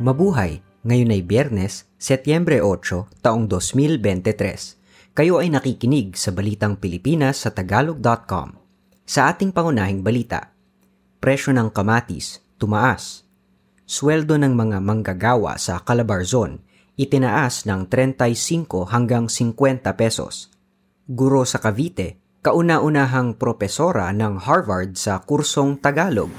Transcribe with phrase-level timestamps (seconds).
[0.00, 0.64] Mabuhay!
[0.80, 5.12] Ngayon ay Biyernes, Setyembre 8, taong 2023.
[5.12, 8.56] Kayo ay nakikinig sa Balitang Pilipinas sa Tagalog.com.
[9.04, 10.56] Sa ating pangunahing balita,
[11.20, 13.28] presyo ng kamatis, tumaas.
[13.84, 16.64] Sweldo ng mga manggagawa sa Calabarzon,
[16.96, 20.48] itinaas ng 35 hanggang 50 pesos.
[21.04, 26.32] Guro sa Cavite, kauna-unahang propesora ng Harvard sa kursong Tagalog.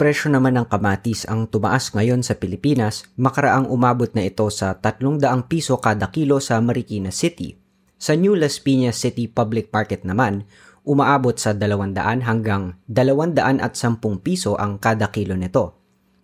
[0.00, 5.20] Presyo naman ng kamatis ang tumaas ngayon sa Pilipinas, makaraang umabot na ito sa 300
[5.44, 7.60] piso kada kilo sa Marikina City.
[8.00, 10.48] Sa New Las Piñas City Public Market naman,
[10.88, 15.76] umaabot sa 200 hanggang 210 piso ang kada kilo nito.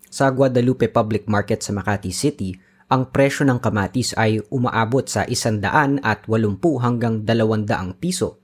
[0.09, 2.57] Sa Guadalupe Public Market sa Makati City,
[2.89, 8.41] ang presyo ng kamatis ay umaabot sa 100 at 80 hanggang 200 piso.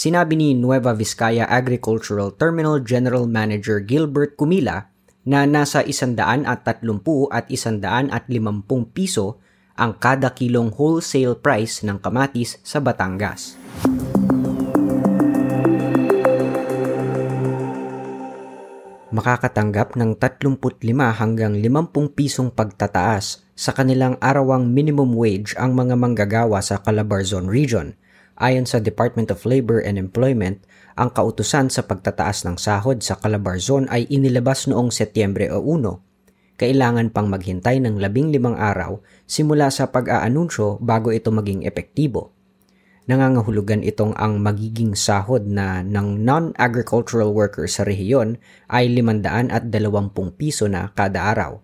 [0.00, 4.88] Sinabi ni Nueva Vizcaya Agricultural Terminal General Manager Gilbert Kumila
[5.28, 6.16] na nasa 130
[6.48, 9.36] at 150 piso
[9.76, 13.60] ang kada kilong wholesale price ng kamatis sa Batangas.
[19.12, 26.64] Makakatanggap ng 35 hanggang 50 pisong pagtataas sa kanilang arawang minimum wage ang mga manggagawa
[26.64, 27.92] sa Calabarzon Region–
[28.40, 30.64] Ayon sa Department of Labor and Employment,
[30.96, 35.60] ang kautusan sa pagtataas ng sahod sa Calabarzon ay inilabas noong Setyembre 1.
[36.56, 42.32] Kailangan pang maghintay ng labing limang araw simula sa pag-aanunsyo bago ito maging epektibo.
[43.12, 48.40] Nangangahulugan itong ang magiging sahod na ng non-agricultural workers sa rehiyon
[48.72, 49.68] ay 520
[50.40, 51.60] piso na kada araw.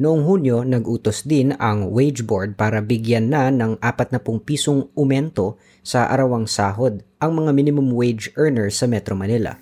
[0.00, 4.16] Noong Hunyo, nag-utos din ang wage board para bigyan na ng 40
[4.48, 9.60] pisong umento sa arawang sahod ang mga minimum wage earners sa Metro Manila.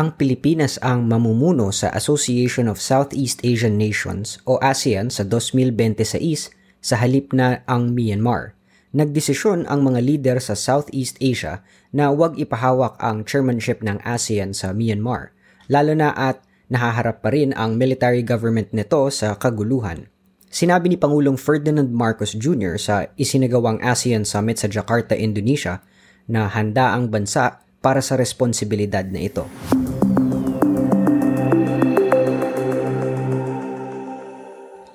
[0.00, 6.48] Ang Pilipinas ang mamumuno sa Association of Southeast Asian Nations o ASEAN sa 2026
[6.80, 8.56] sa halip na ang Myanmar–
[8.92, 11.60] nagdesisyon ang mga leader sa Southeast Asia
[11.92, 15.32] na huwag ipahawak ang chairmanship ng ASEAN sa Myanmar,
[15.68, 20.08] lalo na at nahaharap pa rin ang military government nito sa kaguluhan.
[20.48, 22.80] Sinabi ni Pangulong Ferdinand Marcos Jr.
[22.80, 25.84] sa isinagawang ASEAN Summit sa Jakarta, Indonesia,
[26.24, 29.44] na handa ang bansa para sa responsibilidad na ito.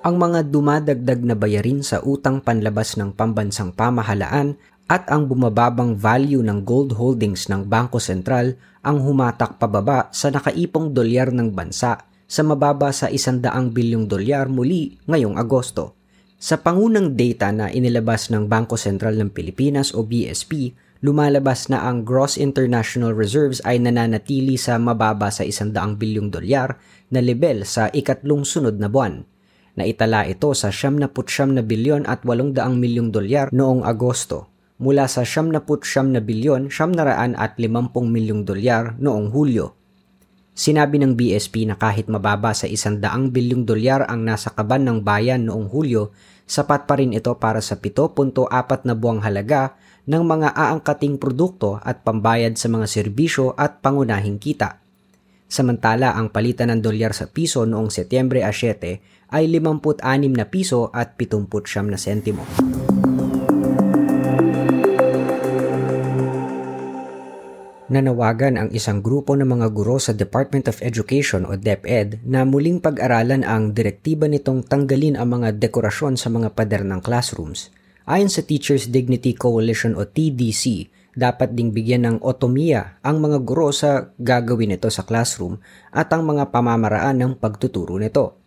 [0.04, 4.52] Ang mga dumadagdag na bayarin sa utang panlabas ng pambansang pamahalaan
[4.84, 8.52] at ang bumababang value ng gold holdings ng Bangko Sentral
[8.84, 13.40] ang humatak pababa sa nakaipong dolyar ng bansa sa mababa sa 100
[13.72, 15.96] bilyong dolyar muli ngayong Agosto.
[16.36, 22.04] Sa pangunang data na inilabas ng Bangko Sentral ng Pilipinas o BSP, lumalabas na ang
[22.04, 26.76] gross international reserves ay nananatili sa mababa sa 100 bilyong dolyar
[27.08, 29.24] na level sa ikatlong sunod na buwan
[29.74, 31.10] na itala ito sa 79
[31.54, 35.62] na bilyon at 800 milyong dolyar noong Agosto mula sa 79
[36.10, 37.30] na bilyon 750
[38.10, 39.74] milyong dolyar noong Hulyo.
[40.54, 43.02] Sinabi ng BSP na kahit mababa sa 100
[43.34, 46.14] bilyong dolyar ang nasa kaban ng bayan noong Hulyo,
[46.46, 49.74] sapat pa rin ito para sa 7.4 na buwang halaga
[50.06, 54.83] ng mga aangkating produkto at pambayad sa mga serbisyo at pangunahing kita.
[55.54, 60.02] Samantala, ang palitan ng dolyar sa piso noong Setyembre 7 ay 56
[60.34, 62.42] na piso at 79 na sentimo.
[67.86, 72.82] Nanawagan ang isang grupo ng mga guro sa Department of Education o DepEd na muling
[72.82, 77.70] pag-aralan ang direktiba nitong tanggalin ang mga dekorasyon sa mga pader ng classrooms.
[78.10, 83.70] Ayon sa Teachers Dignity Coalition o TDC, dapat ding bigyan ng otomiya ang mga guro
[83.70, 85.62] sa gagawin nito sa classroom
[85.94, 88.38] at ang mga pamamaraan ng pagtuturo nito.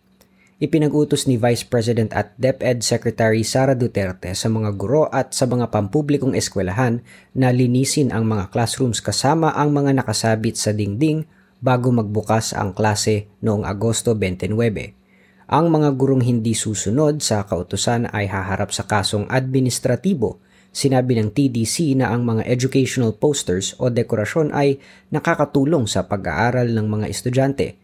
[0.58, 5.70] Ipinag-utos ni Vice President at DepEd Secretary Sara Duterte sa mga guro at sa mga
[5.70, 6.98] pampublikong eskwelahan
[7.30, 11.30] na linisin ang mga classrooms kasama ang mga nakasabit sa dingding
[11.62, 14.98] bago magbukas ang klase noong Agosto 29.
[15.46, 21.96] Ang mga gurong hindi susunod sa kautusan ay haharap sa kasong administratibo Sinabi ng TDC
[21.96, 24.76] na ang mga educational posters o dekorasyon ay
[25.08, 27.80] nakakatulong sa pag-aaral ng mga estudyante.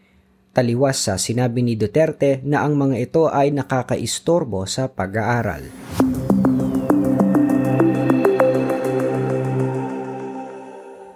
[0.55, 5.67] Taliwas sa sinabi ni Duterte na ang mga ito ay nakakaistorbo sa pag-aaral.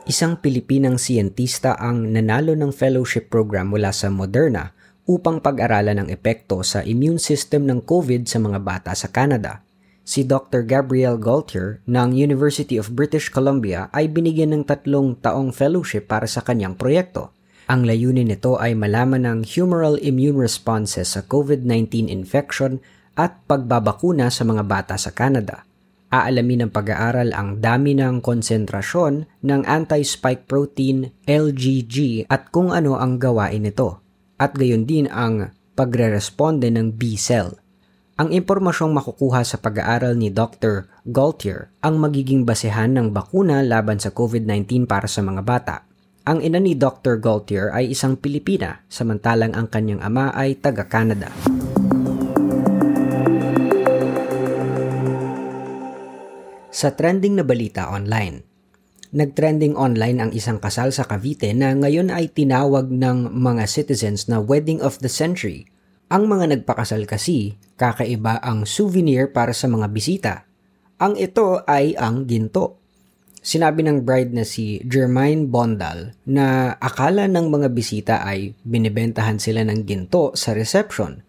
[0.10, 4.74] Isang Pilipinang siyentista ang nanalo ng fellowship program mula sa Moderna
[5.06, 9.62] upang pag-aralan ang epekto sa immune system ng COVID sa mga bata sa Canada–
[10.10, 10.66] Si Dr.
[10.66, 16.42] Gabrielle Gaultier ng University of British Columbia ay binigyan ng tatlong taong fellowship para sa
[16.42, 17.30] kanyang proyekto.
[17.70, 22.82] Ang layunin nito ay malaman ang humoral immune responses sa COVID-19 infection
[23.14, 25.62] at pagbabakuna sa mga bata sa Canada.
[26.10, 33.22] Aalamin ng pag-aaral ang dami ng konsentrasyon ng anti-spike protein LGG at kung ano ang
[33.22, 34.02] gawain nito.
[34.42, 37.69] At gayon din ang pagre-responde ng B-cell.
[38.20, 40.92] Ang impormasyong makukuha sa pag-aaral ni Dr.
[41.08, 45.88] Gaultier ang magiging basehan ng bakuna laban sa COVID-19 para sa mga bata.
[46.28, 47.24] Ang ina ni Dr.
[47.24, 51.32] Gaultier ay isang Pilipina, samantalang ang kanyang ama ay taga-Canada.
[56.76, 58.44] Sa trending na balita online,
[59.10, 64.38] Nagtrending online ang isang kasal sa Cavite na ngayon ay tinawag ng mga citizens na
[64.38, 65.66] wedding of the century.
[66.10, 70.34] Ang mga nagpakasal kasi, kakaiba ang souvenir para sa mga bisita.
[70.98, 72.82] Ang ito ay ang ginto.
[73.46, 79.62] Sinabi ng bride na si Jermaine Bondal na akala ng mga bisita ay binibentahan sila
[79.70, 81.22] ng ginto sa reception.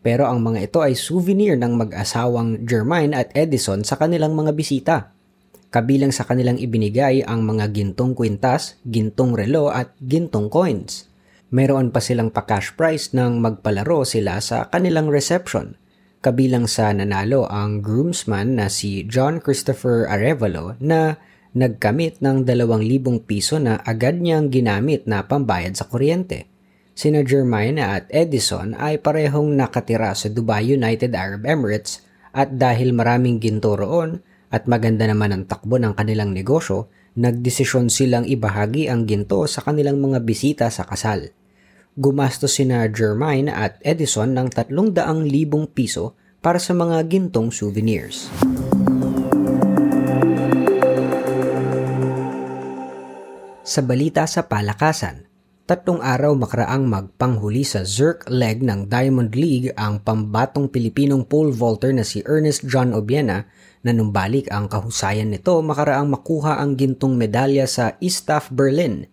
[0.00, 5.12] Pero ang mga ito ay souvenir ng mag-asawang Jermaine at Edison sa kanilang mga bisita.
[5.68, 11.11] Kabilang sa kanilang ibinigay ang mga gintong kwintas, gintong relo at gintong coins.
[11.52, 15.76] Meron pa silang pa-cash prize nang magpalaro sila sa kanilang reception.
[16.24, 21.20] Kabilang sa nanalo ang groomsman na si John Christopher Arevalo na
[21.52, 26.48] nagkamit ng 2,000 piso na agad niyang ginamit na pambayad sa kuryente.
[26.96, 32.00] Sina Jermaine at Edison ay parehong nakatira sa Dubai United Arab Emirates
[32.32, 38.24] at dahil maraming ginto roon, at maganda naman ang takbo ng kanilang negosyo, nagdesisyon silang
[38.24, 41.32] ibahagi ang ginto sa kanilang mga bisita sa kasal.
[41.92, 44.96] Gumastos sina Germain at Edison ng 300,000
[45.76, 48.32] piso para sa mga gintong souvenirs.
[53.60, 60.02] Sa balita sa palakasan, Tatlong araw makaraang magpanghuli sa Zerk leg ng Diamond League ang
[60.02, 63.46] pambatong Pilipinong pole vaulter na si Ernest John Obiena
[63.86, 69.06] na numbalik ang kahusayan nito makaraang makuha ang gintong medalya sa Istaf Berlin.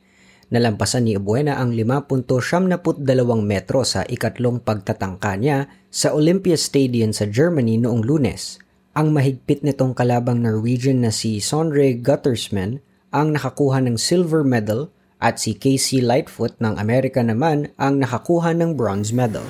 [0.50, 3.06] Nalampasan ni Obuena ang 5.72
[3.46, 8.58] metro sa ikatlong pagtatangka niya sa Olympia Stadium sa Germany noong lunes.
[8.98, 12.82] Ang mahigpit nitong kalabang Norwegian na si Sondre Guttersman
[13.14, 14.90] ang nakakuha ng silver medal
[15.22, 19.46] at si Casey Lightfoot ng Amerika naman ang nakakuha ng bronze medal.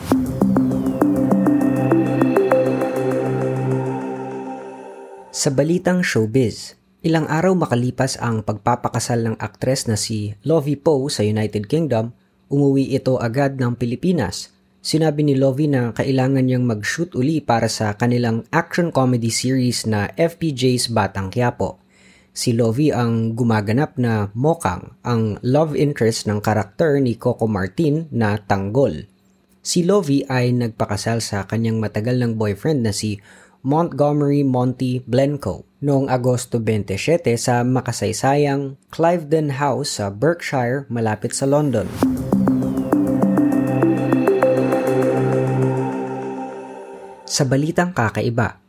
[5.31, 6.75] Sa balitang showbiz,
[7.05, 12.11] ilang araw makalipas ang pagpapakasal ng aktres na si Lovie Poe sa United Kingdom,
[12.51, 14.51] umuwi ito agad ng Pilipinas.
[14.79, 20.07] Sinabi ni Lovie na kailangan niyang mag-shoot uli para sa kanilang action comedy series na
[20.15, 21.79] FPJ's Batang Quiapo
[22.39, 28.39] si Lovie ang gumaganap na Mokang, ang love interest ng karakter ni Coco Martin na
[28.39, 29.11] Tanggol.
[29.59, 33.19] Si Lovie ay nagpakasal sa kanyang matagal ng boyfriend na si
[33.59, 41.83] Montgomery Monty Blencoe noong Agosto 27 sa makasaysayang Cliveden House sa Berkshire malapit sa London.
[47.27, 48.63] Sa balitang kakaiba,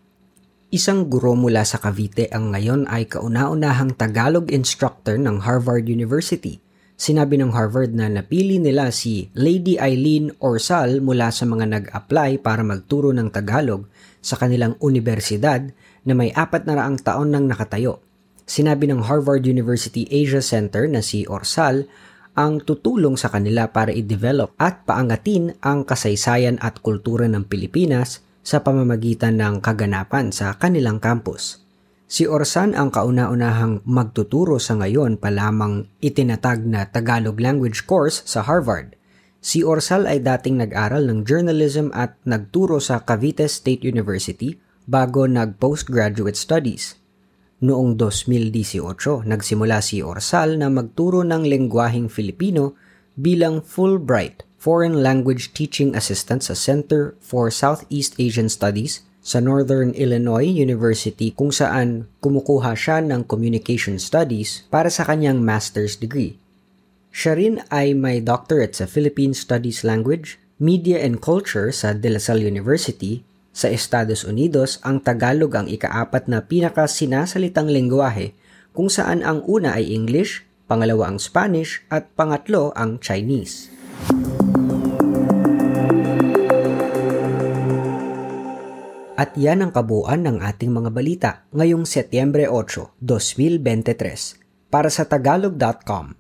[0.71, 6.63] Isang guro mula sa Cavite ang ngayon ay kauna-unahang Tagalog instructor ng Harvard University.
[7.01, 12.61] Sinabi ng Harvard na napili nila si Lady Eileen Orsal mula sa mga nag-apply para
[12.61, 13.89] magturo ng Tagalog
[14.21, 15.73] sa kanilang universidad
[16.05, 18.05] na may apat na raang taon nang nakatayo.
[18.45, 21.89] Sinabi ng Harvard University Asia Center na si Orsal
[22.37, 28.61] ang tutulong sa kanila para i-develop at paangatin ang kasaysayan at kultura ng Pilipinas sa
[28.61, 31.65] pamamagitan ng kaganapan sa kanilang campus.
[32.11, 38.43] Si Orsan ang kauna-unahang magtuturo sa ngayon pa lamang itinatag na Tagalog language course sa
[38.43, 38.99] Harvard.
[39.39, 44.59] Si Orsal ay dating nag-aral ng journalism at nagturo sa Cavite State University
[44.91, 46.99] bago nag-postgraduate studies.
[47.63, 48.83] Noong 2018,
[49.31, 52.75] nagsimula si Orsal na magturo ng lengguaheng Filipino
[53.15, 60.49] bilang Fulbright Foreign Language Teaching Assistant sa Center for Southeast Asian Studies sa Northern Illinois
[60.49, 66.41] University kung saan kumukuha siya ng Communication Studies para sa kanyang master's degree.
[67.13, 72.23] Siya rin ay may doctorate sa Philippine Studies Language, Media and Culture sa De La
[72.23, 73.27] Salle University.
[73.51, 78.33] Sa Estados Unidos, ang Tagalog ang ikaapat na pinakasinasalitang lengguwahe
[78.71, 83.80] kung saan ang una ay English, pangalawa ang Spanish at pangatlo ang Chinese.
[89.21, 96.17] At yan ang kabuuan ng ating mga balita ngayong Setyembre 8, 2023 para sa tagalog.com.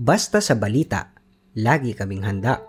[0.00, 1.12] Basta sa balita,
[1.52, 2.64] lagi kaming handa.